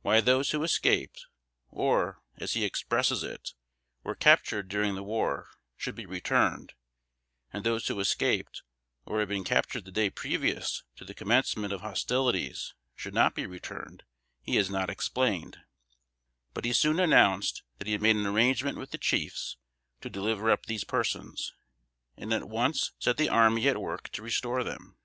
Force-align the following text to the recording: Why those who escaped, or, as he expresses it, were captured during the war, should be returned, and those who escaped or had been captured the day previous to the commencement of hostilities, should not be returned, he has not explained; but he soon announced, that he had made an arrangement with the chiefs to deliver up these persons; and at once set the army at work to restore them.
Why 0.00 0.20
those 0.20 0.50
who 0.50 0.64
escaped, 0.64 1.24
or, 1.70 2.20
as 2.36 2.54
he 2.54 2.64
expresses 2.64 3.22
it, 3.22 3.54
were 4.02 4.16
captured 4.16 4.66
during 4.68 4.96
the 4.96 5.04
war, 5.04 5.50
should 5.76 5.94
be 5.94 6.04
returned, 6.04 6.74
and 7.52 7.62
those 7.62 7.86
who 7.86 8.00
escaped 8.00 8.64
or 9.06 9.20
had 9.20 9.28
been 9.28 9.44
captured 9.44 9.84
the 9.84 9.92
day 9.92 10.10
previous 10.10 10.82
to 10.96 11.04
the 11.04 11.14
commencement 11.14 11.72
of 11.72 11.80
hostilities, 11.80 12.74
should 12.96 13.14
not 13.14 13.36
be 13.36 13.46
returned, 13.46 14.02
he 14.40 14.56
has 14.56 14.68
not 14.68 14.90
explained; 14.90 15.58
but 16.54 16.64
he 16.64 16.72
soon 16.72 16.98
announced, 16.98 17.62
that 17.78 17.86
he 17.86 17.92
had 17.92 18.02
made 18.02 18.16
an 18.16 18.26
arrangement 18.26 18.78
with 18.78 18.90
the 18.90 18.98
chiefs 18.98 19.58
to 20.00 20.10
deliver 20.10 20.50
up 20.50 20.66
these 20.66 20.82
persons; 20.82 21.54
and 22.16 22.32
at 22.32 22.48
once 22.48 22.90
set 22.98 23.16
the 23.16 23.28
army 23.28 23.68
at 23.68 23.80
work 23.80 24.08
to 24.08 24.22
restore 24.22 24.64
them. 24.64 24.96